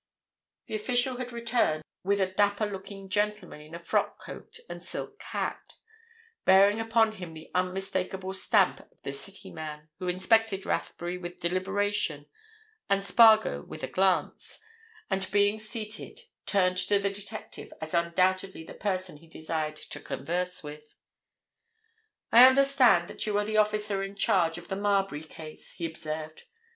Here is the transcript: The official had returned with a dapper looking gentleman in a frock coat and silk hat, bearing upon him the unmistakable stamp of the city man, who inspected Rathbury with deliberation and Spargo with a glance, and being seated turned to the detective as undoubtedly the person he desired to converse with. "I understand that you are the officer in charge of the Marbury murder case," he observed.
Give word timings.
The 0.65 0.73
official 0.73 1.17
had 1.17 1.31
returned 1.31 1.83
with 2.03 2.19
a 2.19 2.25
dapper 2.25 2.65
looking 2.65 3.07
gentleman 3.07 3.61
in 3.61 3.75
a 3.75 3.79
frock 3.79 4.19
coat 4.19 4.57
and 4.67 4.83
silk 4.83 5.21
hat, 5.21 5.75
bearing 6.43 6.79
upon 6.79 7.11
him 7.17 7.35
the 7.35 7.51
unmistakable 7.53 8.33
stamp 8.33 8.79
of 8.79 8.99
the 9.03 9.13
city 9.13 9.51
man, 9.51 9.89
who 9.99 10.07
inspected 10.07 10.65
Rathbury 10.65 11.19
with 11.19 11.39
deliberation 11.39 12.25
and 12.89 13.05
Spargo 13.05 13.61
with 13.61 13.83
a 13.83 13.87
glance, 13.87 14.59
and 15.11 15.29
being 15.29 15.59
seated 15.59 16.21
turned 16.47 16.77
to 16.77 16.97
the 16.97 17.11
detective 17.11 17.71
as 17.79 17.93
undoubtedly 17.93 18.63
the 18.63 18.73
person 18.73 19.17
he 19.17 19.27
desired 19.27 19.75
to 19.75 19.99
converse 19.99 20.63
with. 20.63 20.95
"I 22.31 22.47
understand 22.47 23.07
that 23.07 23.27
you 23.27 23.37
are 23.37 23.45
the 23.45 23.57
officer 23.57 24.01
in 24.01 24.15
charge 24.15 24.57
of 24.57 24.67
the 24.67 24.75
Marbury 24.75 25.21
murder 25.21 25.33
case," 25.35 25.73
he 25.73 25.85
observed. 25.85 26.45